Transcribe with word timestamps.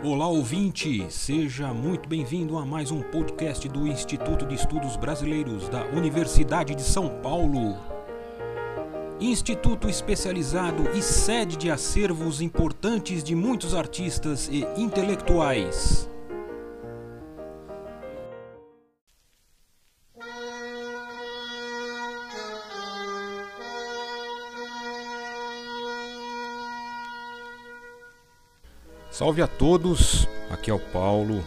Olá 0.00 0.28
ouvinte, 0.28 1.04
seja 1.10 1.74
muito 1.74 2.08
bem-vindo 2.08 2.56
a 2.56 2.64
mais 2.64 2.92
um 2.92 3.02
podcast 3.02 3.68
do 3.68 3.84
Instituto 3.84 4.46
de 4.46 4.54
Estudos 4.54 4.96
Brasileiros 4.96 5.68
da 5.68 5.84
Universidade 5.86 6.72
de 6.76 6.82
São 6.82 7.08
Paulo. 7.20 7.76
Instituto 9.18 9.88
especializado 9.88 10.88
e 10.96 11.02
sede 11.02 11.56
de 11.56 11.68
acervos 11.68 12.40
importantes 12.40 13.24
de 13.24 13.34
muitos 13.34 13.74
artistas 13.74 14.48
e 14.48 14.64
intelectuais. 14.80 16.08
Salve 29.18 29.42
a 29.42 29.48
todos, 29.48 30.28
aqui 30.48 30.70
é 30.70 30.72
o 30.72 30.78
Paulo 30.78 31.44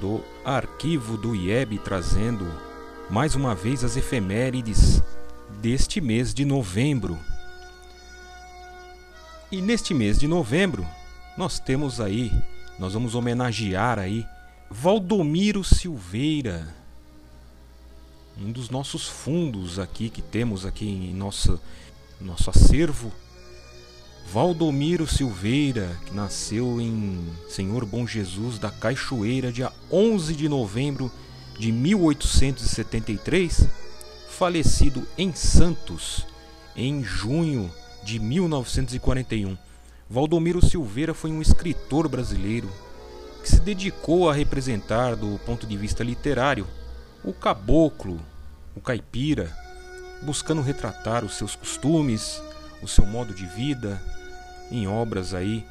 do 0.00 0.24
arquivo 0.44 1.16
do 1.16 1.36
IEB 1.36 1.78
trazendo 1.78 2.44
mais 3.08 3.36
uma 3.36 3.54
vez 3.54 3.84
as 3.84 3.96
efemérides 3.96 5.00
deste 5.60 6.00
mês 6.00 6.34
de 6.34 6.44
novembro. 6.44 7.16
E 9.52 9.62
neste 9.62 9.94
mês 9.94 10.18
de 10.18 10.26
novembro 10.26 10.84
nós 11.38 11.60
temos 11.60 12.00
aí, 12.00 12.32
nós 12.76 12.94
vamos 12.94 13.14
homenagear 13.14 14.00
aí 14.00 14.26
Valdomiro 14.68 15.62
Silveira, 15.62 16.74
um 18.36 18.50
dos 18.50 18.68
nossos 18.68 19.06
fundos 19.06 19.78
aqui 19.78 20.10
que 20.10 20.22
temos 20.22 20.66
aqui 20.66 20.88
em 20.88 21.14
nosso, 21.14 21.60
nosso 22.20 22.50
acervo 22.50 23.12
Valdomiro 24.30 25.06
Silveira, 25.06 25.98
que 26.06 26.14
nasceu 26.14 26.80
em 26.80 27.18
Senhor 27.48 27.84
Bom 27.84 28.06
Jesus 28.06 28.58
da 28.58 28.70
Cachoeira, 28.70 29.52
dia 29.52 29.70
11 29.90 30.34
de 30.34 30.48
novembro 30.48 31.10
de 31.58 31.70
1873, 31.70 33.68
falecido 34.28 35.06
em 35.18 35.34
Santos 35.34 36.26
em 36.74 37.04
junho 37.04 37.70
de 38.02 38.18
1941. 38.18 39.56
Valdomiro 40.08 40.64
Silveira 40.64 41.14
foi 41.14 41.30
um 41.30 41.40
escritor 41.40 42.08
brasileiro 42.08 42.70
que 43.42 43.50
se 43.50 43.60
dedicou 43.60 44.30
a 44.30 44.34
representar, 44.34 45.16
do 45.16 45.38
ponto 45.40 45.66
de 45.66 45.76
vista 45.76 46.04
literário, 46.04 46.66
o 47.24 47.32
caboclo, 47.32 48.20
o 48.74 48.80
caipira, 48.80 49.54
buscando 50.22 50.62
retratar 50.62 51.24
os 51.24 51.36
seus 51.36 51.56
costumes, 51.56 52.40
o 52.82 52.88
seu 52.88 53.06
modo 53.06 53.32
de 53.32 53.46
vida, 53.46 54.02
em 54.70 54.86
obras 54.88 55.32
aí 55.32 55.64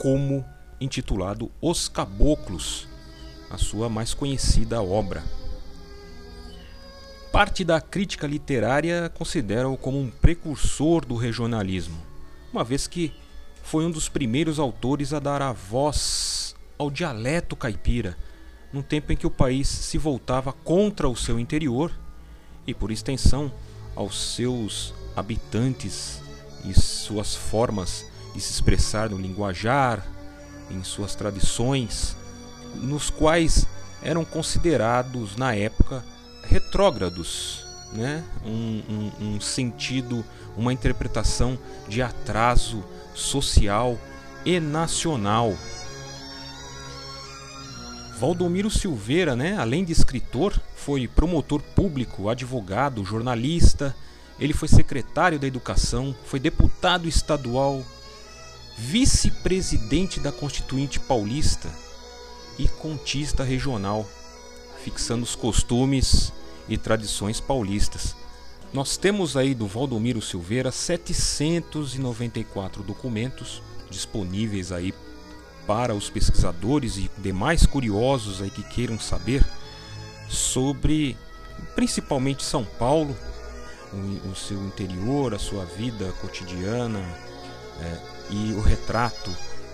como 0.00 0.44
intitulado 0.80 1.50
Os 1.60 1.88
Caboclos, 1.88 2.88
a 3.50 3.58
sua 3.58 3.88
mais 3.88 4.14
conhecida 4.14 4.82
obra. 4.82 5.22
Parte 7.32 7.64
da 7.64 7.80
crítica 7.80 8.26
literária 8.26 9.10
considera-o 9.12 9.76
como 9.76 9.98
um 9.98 10.08
precursor 10.08 11.04
do 11.04 11.16
regionalismo, 11.16 12.00
uma 12.52 12.62
vez 12.62 12.86
que 12.86 13.12
foi 13.62 13.84
um 13.84 13.90
dos 13.90 14.08
primeiros 14.08 14.58
autores 14.58 15.12
a 15.12 15.18
dar 15.18 15.42
a 15.42 15.52
voz 15.52 16.54
ao 16.78 16.90
dialeto 16.90 17.56
caipira, 17.56 18.16
num 18.72 18.82
tempo 18.82 19.12
em 19.12 19.16
que 19.16 19.26
o 19.26 19.30
país 19.30 19.68
se 19.68 19.98
voltava 19.98 20.52
contra 20.52 21.08
o 21.08 21.16
seu 21.16 21.38
interior 21.38 21.92
e, 22.66 22.74
por 22.74 22.90
extensão, 22.90 23.52
aos 23.96 24.34
seus 24.34 24.92
habitantes 25.16 26.23
e 26.64 26.78
suas 26.78 27.34
formas 27.34 28.06
de 28.34 28.40
se 28.40 28.52
expressar 28.52 29.10
no 29.10 29.18
linguajar, 29.18 30.06
em 30.70 30.82
suas 30.82 31.14
tradições, 31.14 32.16
nos 32.74 33.10
quais 33.10 33.66
eram 34.02 34.24
considerados 34.24 35.36
na 35.36 35.54
época 35.54 36.04
retrógrados, 36.42 37.64
né? 37.92 38.24
Um, 38.44 38.82
um, 38.88 39.26
um, 39.26 39.40
sentido, 39.40 40.24
uma 40.56 40.72
interpretação 40.72 41.58
de 41.88 42.02
atraso 42.02 42.84
social 43.14 43.98
e 44.44 44.58
nacional. 44.58 45.54
Valdomiro 48.18 48.70
Silveira, 48.70 49.34
né, 49.34 49.56
além 49.58 49.84
de 49.84 49.92
escritor, 49.92 50.58
foi 50.76 51.08
promotor 51.08 51.60
público, 51.60 52.28
advogado, 52.28 53.04
jornalista. 53.04 53.94
Ele 54.38 54.52
foi 54.52 54.68
secretário 54.68 55.38
da 55.38 55.46
Educação, 55.46 56.14
foi 56.24 56.40
deputado 56.40 57.08
estadual, 57.08 57.82
vice-presidente 58.76 60.18
da 60.18 60.32
Constituinte 60.32 60.98
Paulista 60.98 61.70
e 62.58 62.66
contista 62.68 63.44
regional, 63.44 64.06
fixando 64.82 65.22
os 65.22 65.34
costumes 65.34 66.32
e 66.68 66.76
tradições 66.76 67.40
paulistas. 67.40 68.14
Nós 68.72 68.96
temos 68.96 69.36
aí 69.36 69.54
do 69.54 69.68
Valdomiro 69.68 70.20
Silveira 70.20 70.72
794 70.72 72.82
documentos 72.82 73.62
disponíveis 73.88 74.72
aí 74.72 74.92
para 75.66 75.94
os 75.94 76.10
pesquisadores 76.10 76.96
e 76.96 77.08
demais 77.18 77.64
curiosos 77.64 78.42
aí 78.42 78.50
que 78.50 78.64
queiram 78.64 78.98
saber 78.98 79.46
sobre 80.28 81.16
principalmente 81.74 82.42
São 82.42 82.64
Paulo, 82.64 83.16
o, 83.94 84.30
o 84.30 84.36
seu 84.36 84.58
interior, 84.64 85.34
a 85.34 85.38
sua 85.38 85.64
vida 85.64 86.12
cotidiana, 86.20 87.00
é, 87.80 87.98
e 88.30 88.52
o 88.52 88.60
retrato 88.60 89.30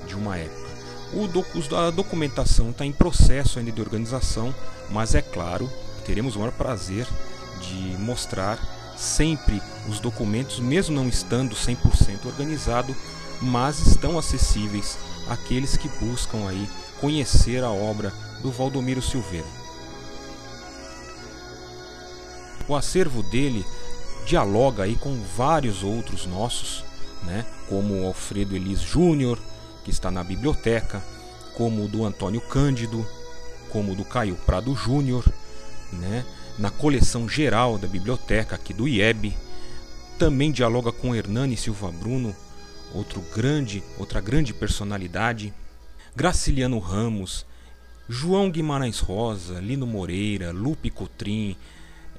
de 0.06 0.14
uma 0.14 0.36
época. 0.36 0.70
O 1.12 1.76
a 1.76 1.90
documentação 1.90 2.70
está 2.70 2.84
em 2.84 2.92
processo 2.92 3.58
ainda 3.58 3.72
de 3.72 3.80
organização, 3.80 4.54
mas 4.90 5.14
é 5.14 5.22
claro, 5.22 5.70
teremos 6.04 6.36
o 6.36 6.38
maior 6.38 6.52
prazer 6.52 7.06
de 7.60 7.96
mostrar 7.98 8.58
sempre 8.96 9.60
os 9.88 9.98
documentos, 9.98 10.60
mesmo 10.60 10.94
não 10.94 11.08
estando 11.08 11.56
100% 11.56 12.26
organizado, 12.26 12.94
mas 13.40 13.86
estão 13.86 14.18
acessíveis 14.18 14.98
àqueles 15.28 15.76
que 15.76 15.88
buscam 16.04 16.46
aí 16.48 16.68
conhecer 17.00 17.64
a 17.64 17.70
obra 17.70 18.12
do 18.42 18.52
Valdomiro 18.52 19.02
Silveira. 19.02 19.46
O 22.68 22.76
acervo 22.76 23.22
dele 23.22 23.66
dialoga 24.24 24.84
aí 24.84 24.96
com 24.96 25.22
vários 25.36 25.82
outros 25.82 26.26
nossos, 26.26 26.84
né? 27.24 27.44
como 27.68 28.02
o 28.02 28.06
Alfredo 28.06 28.54
Elis 28.54 28.80
Júnior, 28.80 29.38
que 29.84 29.90
está 29.90 30.10
na 30.10 30.22
biblioteca, 30.22 31.02
como 31.54 31.84
o 31.84 31.88
do 31.88 32.04
Antônio 32.04 32.40
Cândido, 32.40 33.06
como 33.70 33.92
o 33.92 33.96
do 33.96 34.04
Caio 34.04 34.36
Prado 34.46 34.74
Júnior, 34.74 35.24
né? 35.92 36.24
na 36.58 36.70
coleção 36.70 37.28
geral 37.28 37.78
da 37.78 37.88
biblioteca 37.88 38.54
aqui 38.54 38.74
do 38.74 38.86
IEB. 38.86 39.36
Também 40.18 40.52
dialoga 40.52 40.92
com 40.92 41.14
Hernani 41.14 41.56
Silva 41.56 41.90
Bruno, 41.90 42.36
outro 42.92 43.22
grande, 43.34 43.82
outra 43.98 44.20
grande 44.20 44.52
personalidade. 44.52 45.54
Graciliano 46.14 46.78
Ramos, 46.78 47.46
João 48.08 48.50
Guimarães 48.50 48.98
Rosa, 48.98 49.60
Lino 49.60 49.86
Moreira, 49.86 50.50
Lupe 50.50 50.90
Cotrim. 50.90 51.56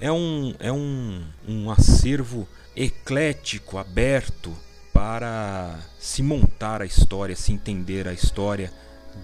É 0.02 0.12
um, 0.12 0.56
é 0.60 0.72
um, 0.72 1.24
um 1.48 1.70
acervo 1.70 2.48
eclético, 2.76 3.78
aberto, 3.78 4.52
para 4.92 5.80
se 6.00 6.24
montar 6.24 6.82
a 6.82 6.86
história, 6.86 7.36
se 7.36 7.54
entender 7.54 8.08
a 8.08 8.14
história, 8.14 8.74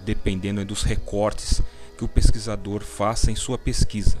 dependendo 0.04 0.64
dos 0.64 0.84
recortes 0.84 1.60
que 1.96 2.04
o 2.04 2.08
pesquisador 2.08 2.84
faça 2.84 3.28
em 3.28 3.34
sua 3.34 3.58
pesquisa. 3.58 4.18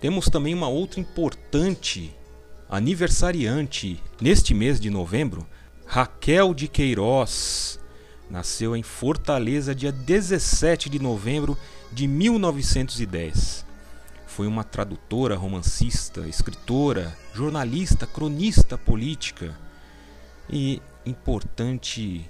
Temos 0.00 0.26
também 0.26 0.54
uma 0.54 0.68
outra 0.68 1.00
importante 1.00 2.14
aniversariante 2.68 4.00
neste 4.20 4.54
mês 4.54 4.78
de 4.78 4.88
novembro, 4.88 5.44
Raquel 5.84 6.54
de 6.54 6.68
Queiroz. 6.68 7.80
Nasceu 8.30 8.76
em 8.76 8.84
Fortaleza 8.84 9.74
dia 9.74 9.90
17 9.90 10.88
de 10.88 11.00
novembro 11.00 11.58
de 11.92 12.06
1910. 12.06 13.64
Foi 14.26 14.46
uma 14.46 14.64
tradutora, 14.64 15.36
romancista, 15.36 16.26
escritora, 16.28 17.16
jornalista, 17.32 18.06
cronista 18.06 18.76
política 18.76 19.56
e 20.50 20.82
importante 21.06 22.28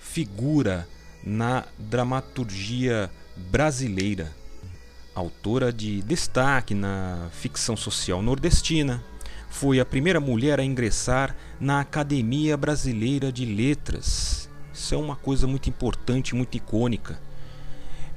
figura 0.00 0.88
na 1.22 1.64
dramaturgia 1.78 3.10
brasileira. 3.36 4.32
Autora 5.14 5.72
de 5.72 6.02
destaque 6.02 6.74
na 6.74 7.28
ficção 7.32 7.76
social 7.76 8.20
nordestina, 8.20 9.02
foi 9.48 9.78
a 9.78 9.84
primeira 9.84 10.18
mulher 10.18 10.58
a 10.58 10.64
ingressar 10.64 11.36
na 11.60 11.78
Academia 11.78 12.56
Brasileira 12.56 13.30
de 13.30 13.44
Letras. 13.44 14.50
Isso 14.72 14.92
é 14.92 14.98
uma 14.98 15.14
coisa 15.14 15.46
muito 15.46 15.70
importante, 15.70 16.34
muito 16.34 16.56
icônica. 16.56 17.20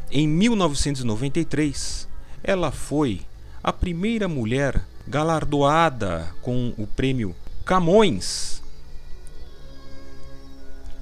Em 0.09 0.25
1993, 0.25 2.07
ela 2.41 2.71
foi 2.71 3.21
a 3.61 3.73
primeira 3.73 4.29
mulher 4.29 4.81
galardoada 5.05 6.33
com 6.41 6.73
o 6.77 6.87
prêmio 6.87 7.35
Camões. 7.65 8.63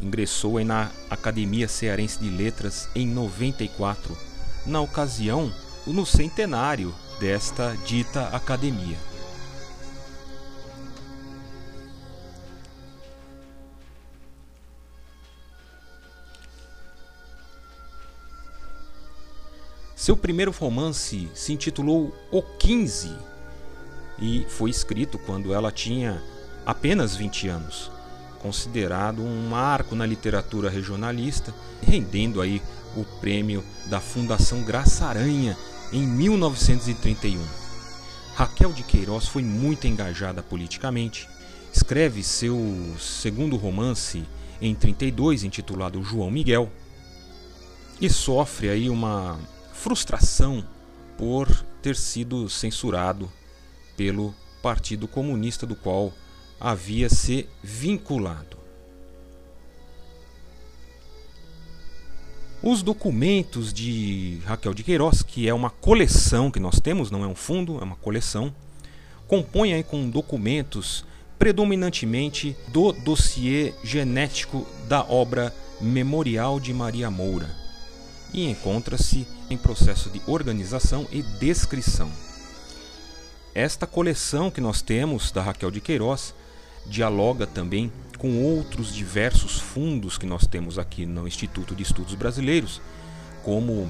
ingressou 0.02 0.63
na 0.63 0.90
Academia 1.07 1.68
Cearense 1.68 2.19
de 2.19 2.30
Letras 2.30 2.90
em 2.96 3.07
94, 3.07 4.18
na 4.66 4.81
ocasião 4.81 5.54
no 5.86 6.04
centenário 6.04 6.94
desta 7.19 7.78
dita 7.86 8.28
academia. 8.30 8.98
Seu 19.95 20.18
primeiro 20.18 20.51
romance 20.51 21.30
se 21.33 21.53
intitulou 21.53 22.13
O 22.30 22.42
15 22.42 23.15
e 24.19 24.45
foi 24.50 24.69
escrito 24.69 25.18
quando 25.18 25.53
ela 25.53 25.71
tinha 25.71 26.21
apenas 26.65 27.15
20 27.15 27.47
anos, 27.47 27.89
considerado 28.39 29.21
um 29.21 29.47
marco 29.47 29.95
na 29.95 30.06
literatura 30.06 30.69
regionalista, 30.69 31.56
rendendo 31.81 32.42
aí 32.42 32.62
o 32.97 33.06
prêmio 33.21 33.63
da 33.86 34.01
Fundação 34.01 34.63
Graça 34.63 35.06
Aranha 35.06 35.57
em 35.94 36.06
1931. 36.06 37.42
Raquel 38.36 38.74
de 38.74 38.83
Queiroz 38.83 39.30
foi 39.30 39.44
muito 39.44 39.88
engajada 39.88 40.44
politicamente. 40.44 41.25
Escreve 41.74 42.21
seu 42.21 42.57
segundo 43.00 43.56
romance 43.56 44.25
em 44.62 44.75
32, 44.75 45.45
intitulado 45.45 46.03
João 46.03 46.30
Miguel, 46.30 46.69
e 48.00 48.09
sofre 48.09 48.69
aí 48.69 48.89
uma 48.89 49.39
frustração 49.75 50.66
por 51.18 51.48
ter 51.81 51.95
sido 51.95 52.50
censurado 52.50 53.31
pelo 53.95 54.33
Partido 54.62 55.07
Comunista 55.07 55.68
do 55.68 55.75
qual 55.75 56.12
havia 56.60 57.10
se 57.10 57.48
vinculado. 57.62 58.57
Os 62.63 62.81
documentos 62.81 63.72
de 63.72 64.39
Raquel 64.45 64.74
de 64.74 64.83
Queiroz, 64.83 65.22
que 65.22 65.48
é 65.48 65.54
uma 65.54 65.69
coleção 65.69 66.50
que 66.50 66.60
nós 66.60 66.80
temos, 66.80 67.12
não 67.12 67.24
é 67.24 67.28
um 67.28 67.36
fundo, 67.36 67.80
é 67.80 67.83
uma 67.83 67.98
coleção, 67.98 68.51
compõem 69.28 69.74
aí 69.74 69.83
com 69.83 70.10
documentos 70.10 71.06
predominantemente 71.38 72.56
do 72.69 72.92
dossiê 72.92 73.74
genético 73.83 74.66
da 74.88 75.04
obra 75.04 75.54
Memorial 75.80 76.60
de 76.60 76.74
Maria 76.74 77.12
Moura 77.12 77.64
e 78.33 78.50
encontra-se 78.50 79.27
em 79.50 79.57
processo 79.57 80.10
de 80.10 80.22
organização 80.27 81.07
e 81.12 81.22
descrição. 81.22 82.10
Esta 83.54 83.88
coleção 83.88 84.51
que 84.51 84.60
nós 84.60 84.81
temos 84.81 85.31
da 85.31 85.42
Raquel 85.42 85.72
de 85.72 85.80
Queiroz 85.80 86.33
dialoga 86.86 87.48
também 87.48 87.92
com 88.18 88.44
outros 88.44 88.94
diversos 88.94 89.60
fundos 89.60 90.18
que 90.18 90.25
nós 90.25 90.45
temos 90.45 90.77
aqui 90.77 91.06
no 91.06 91.27
Instituto 91.27 91.75
de 91.75 91.83
Estudos 91.83 92.16
Brasileiros, 92.16 92.81
como 93.44 93.89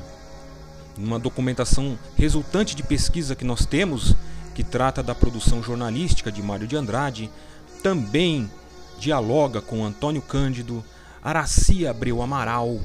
uma 0.97 1.19
documentação 1.19 1.97
resultante 2.15 2.75
de 2.75 2.83
pesquisa 2.83 3.35
que 3.35 3.45
nós 3.45 3.65
temos, 3.65 4.15
que 4.53 4.63
trata 4.63 5.03
da 5.03 5.13
produção 5.13 5.61
jornalística 5.61 6.31
de 6.31 6.41
Mário 6.41 6.67
de 6.67 6.75
Andrade, 6.75 7.29
também 7.83 8.49
dialoga 8.97 9.61
com 9.61 9.85
Antônio 9.85 10.21
Cândido, 10.21 10.83
Araci 11.23 11.85
Abreu 11.85 12.21
Amaral, 12.21 12.79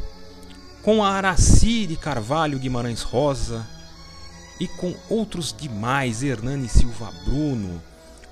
com 0.82 1.04
a 1.04 1.10
Araci 1.10 1.86
de 1.86 1.96
Carvalho 1.96 2.58
Guimarães 2.58 3.02
Rosa 3.02 3.66
e 4.58 4.66
com 4.66 4.94
outros 5.08 5.54
demais, 5.56 6.22
Hernani 6.22 6.68
Silva 6.68 7.12
Bruno, 7.24 7.82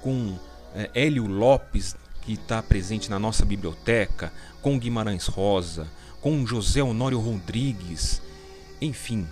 com 0.00 0.38
é, 0.74 0.90
Hélio 0.94 1.26
Lopes 1.26 1.94
que 2.22 2.32
está 2.34 2.62
presente 2.62 3.10
na 3.10 3.18
nossa 3.18 3.44
biblioteca, 3.44 4.32
com 4.60 4.78
Guimarães 4.78 5.26
Rosa, 5.26 5.88
com 6.20 6.46
José 6.46 6.82
Honório 6.82 7.18
Rodrigues, 7.18 8.20
enfim, 8.80 9.26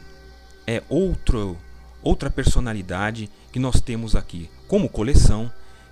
é 0.66 0.82
outro, 0.88 1.56
outra 2.02 2.30
personalidade 2.30 3.30
que 3.52 3.58
nós 3.58 3.80
temos 3.80 4.16
aqui 4.16 4.50
como 4.66 4.88
coleção 4.88 5.50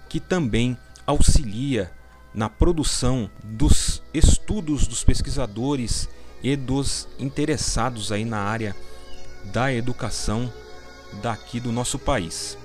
que 0.08 0.20
também 0.20 0.76
auxilia 1.06 1.90
na 2.34 2.48
produção 2.48 3.30
dos 3.42 4.02
estudos 4.12 4.86
dos 4.86 5.04
pesquisadores 5.04 6.08
e 6.44 6.54
dos 6.56 7.08
interessados 7.18 8.12
aí 8.12 8.22
na 8.22 8.38
área 8.38 8.76
da 9.44 9.72
educação 9.72 10.52
daqui 11.22 11.58
do 11.58 11.72
nosso 11.72 11.98
país. 11.98 12.58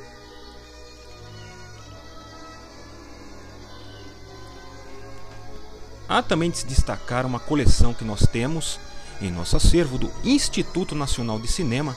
Há 6.10 6.22
também 6.22 6.52
de 6.52 6.58
se 6.58 6.66
destacar 6.66 7.26
uma 7.26 7.40
coleção 7.40 7.94
que 7.94 8.04
nós 8.04 8.28
temos 8.28 8.78
em 9.22 9.32
nosso 9.32 9.56
acervo 9.56 9.98
do 9.98 10.12
Instituto 10.26 10.94
Nacional 10.94 11.40
de 11.40 11.48
Cinema 11.48 11.96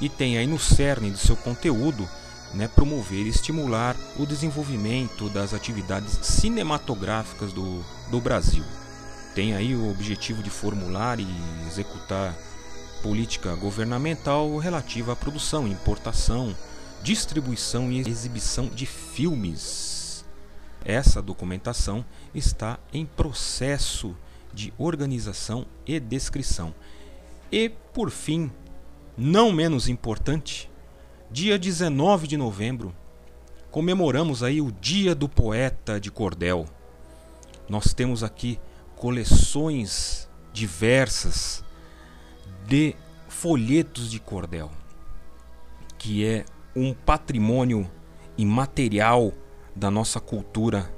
e 0.00 0.08
tem 0.08 0.38
aí 0.38 0.46
no 0.46 0.58
cerne 0.58 1.10
de 1.10 1.18
seu 1.18 1.36
conteúdo 1.36 2.08
né, 2.54 2.68
promover 2.68 3.26
e 3.26 3.28
estimular 3.28 3.96
o 4.16 4.24
desenvolvimento 4.24 5.28
das 5.28 5.52
atividades 5.52 6.18
cinematográficas 6.22 7.52
do, 7.52 7.84
do 8.10 8.18
Brasil. 8.18 8.64
Tem 9.36 9.54
aí 9.54 9.76
o 9.76 9.88
objetivo 9.88 10.42
de 10.42 10.50
formular 10.50 11.20
e 11.20 11.26
executar 11.68 12.34
política 13.04 13.54
governamental 13.54 14.56
relativa 14.58 15.12
à 15.12 15.16
produção, 15.16 15.68
importação, 15.68 16.56
distribuição 17.04 17.92
e 17.92 18.00
exibição 18.00 18.66
de 18.66 18.84
filmes 18.84 19.96
essa 20.86 21.20
documentação 21.20 22.04
está 22.32 22.78
em 22.92 23.04
processo 23.04 24.16
de 24.54 24.72
organização 24.78 25.66
e 25.84 25.98
descrição. 25.98 26.72
E, 27.50 27.68
por 27.68 28.08
fim, 28.08 28.52
não 29.16 29.50
menos 29.50 29.88
importante, 29.88 30.70
dia 31.28 31.58
19 31.58 32.28
de 32.28 32.36
novembro, 32.36 32.94
comemoramos 33.68 34.44
aí 34.44 34.60
o 34.60 34.70
Dia 34.70 35.12
do 35.12 35.28
Poeta 35.28 35.98
de 35.98 36.08
Cordel. 36.08 36.66
Nós 37.68 37.92
temos 37.92 38.22
aqui 38.22 38.56
coleções 38.96 40.26
diversas 40.52 41.62
de 42.66 42.96
folhetos 43.28 44.10
de 44.10 44.18
cordel, 44.18 44.70
que 45.98 46.24
é 46.24 46.46
um 46.74 46.94
patrimônio 46.94 47.88
imaterial 48.38 49.32
da 49.74 49.90
nossa 49.90 50.18
cultura. 50.18 50.90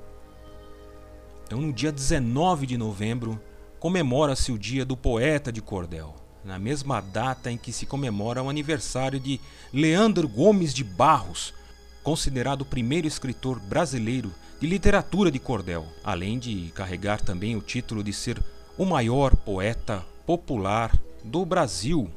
Então, 1.45 1.61
no 1.61 1.73
dia 1.73 1.91
19 1.91 2.67
de 2.67 2.79
novembro, 2.79 3.41
comemora-se 3.81 4.53
o 4.53 4.59
Dia 4.59 4.85
do 4.85 4.97
Poeta 4.97 5.51
de 5.51 5.61
Cordel, 5.61 6.15
na 6.45 6.59
mesma 6.59 7.01
data 7.01 7.51
em 7.51 7.57
que 7.57 7.73
se 7.73 7.85
comemora 7.85 8.43
o 8.43 8.49
aniversário 8.49 9.19
de 9.19 9.41
Leandro 9.73 10.29
Gomes 10.29 10.73
de 10.73 10.85
Barros, 10.85 11.53
considerado 12.09 12.63
o 12.63 12.65
primeiro 12.65 13.07
escritor 13.07 13.61
brasileiro 13.61 14.33
de 14.59 14.67
literatura 14.67 15.31
de 15.31 15.39
cordel, 15.39 15.87
além 16.03 16.39
de 16.39 16.73
carregar 16.75 17.21
também 17.21 17.55
o 17.55 17.61
título 17.61 18.03
de 18.03 18.15
ser 18.15 18.43
o 18.79 18.87
maior 18.87 19.37
poeta 19.37 20.03
popular 20.25 20.99
do 21.23 21.45
Brasil. 21.45 22.11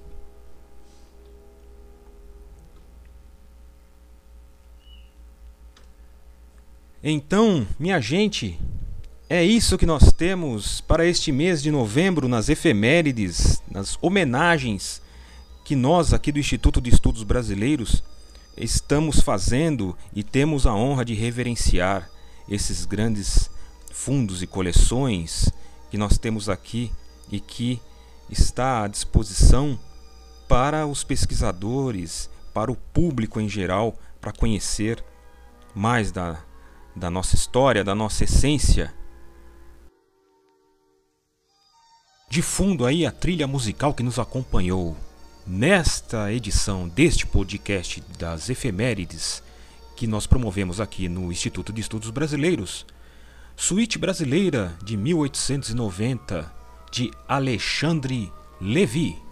Então, 7.04 7.68
minha 7.78 8.00
gente, 8.00 8.58
é 9.30 9.44
isso 9.44 9.78
que 9.78 9.86
nós 9.86 10.14
temos 10.14 10.80
para 10.80 11.06
este 11.06 11.34
mês 11.34 11.62
de 11.62 11.70
novembro 11.70 12.30
nas 12.30 12.48
efemérides, 12.48 13.62
nas 13.70 13.98
homenagens 14.02 15.02
que 15.66 15.76
nós 15.76 16.14
aqui 16.14 16.32
do 16.32 16.40
Instituto 16.40 16.80
de 16.80 16.90
Estudos 16.90 17.24
Brasileiros 17.24 18.02
estamos 18.58 19.20
fazendo 19.22 19.98
e 20.14 20.24
temos 20.24 20.66
a 20.68 20.74
honra 20.74 21.06
de 21.06 21.14
reverenciar 21.14 22.10
esses 22.50 22.86
grandes 22.86 23.50
fundos 23.92 24.42
e 24.42 24.48
coleções 24.48 25.50
que 25.90 25.98
nós 25.98 26.18
temos 26.18 26.50
aqui 26.50 26.92
e 27.32 27.40
que 27.40 27.82
está 28.30 28.84
à 28.84 28.88
disposição 28.88 29.80
para 30.48 30.86
os 30.86 31.04
pesquisadores, 31.04 32.30
para 32.54 32.72
o 32.72 32.76
público 32.76 33.40
em 33.40 33.48
geral, 33.48 33.98
para 34.20 34.32
conhecer 34.32 35.04
mais 35.74 36.12
da 36.12 36.44
da 36.96 37.10
nossa 37.10 37.36
história, 37.36 37.84
da 37.84 37.96
nossa 37.96 38.24
essência. 38.24 38.94
De 42.30 42.42
fundo 42.42 42.86
aí 42.86 43.06
a 43.06 43.12
trilha 43.12 43.48
musical 43.48 43.94
que 43.94 44.04
nos 44.04 44.18
acompanhou 44.20 44.96
nesta 45.46 46.32
edição 46.32 46.88
deste 46.88 47.26
podcast 47.26 48.04
das 48.18 48.50
efemérides 48.50 49.42
que 49.96 50.08
nós 50.08 50.26
promovemos 50.26 50.80
aqui 50.80 51.08
no 51.08 51.32
Instituto 51.32 51.72
de 51.72 51.82
Estudos 51.82 52.10
Brasileiros. 52.10 52.86
Suíte 53.56 53.98
Brasileira 53.98 54.76
de 54.84 54.98
1890 54.98 56.52
de 56.92 57.12
Alexandre 57.28 58.32
Levi. 58.60 59.31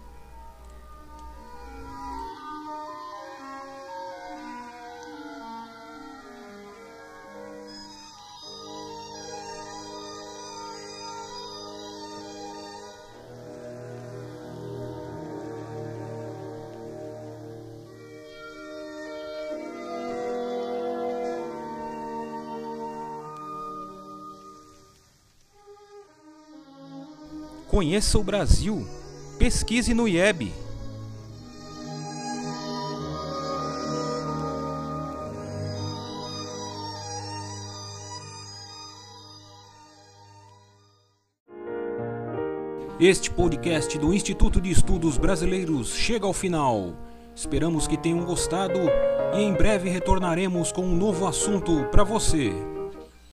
Conheça 27.70 28.18
o 28.18 28.24
Brasil. 28.24 28.84
Pesquise 29.38 29.94
no 29.94 30.08
IEB. 30.08 30.52
Este 42.98 43.30
podcast 43.30 43.96
do 44.00 44.12
Instituto 44.12 44.60
de 44.60 44.72
Estudos 44.72 45.16
Brasileiros 45.16 45.94
chega 45.94 46.26
ao 46.26 46.32
final. 46.32 46.96
Esperamos 47.36 47.86
que 47.86 47.96
tenham 47.96 48.24
gostado 48.24 48.80
e 49.32 49.40
em 49.40 49.54
breve 49.54 49.88
retornaremos 49.88 50.72
com 50.72 50.82
um 50.82 50.96
novo 50.96 51.24
assunto 51.24 51.84
para 51.92 52.02
você. 52.02 52.52